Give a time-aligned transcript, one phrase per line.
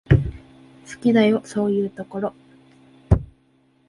[0.89, 2.33] 好きだよ、そういうところ。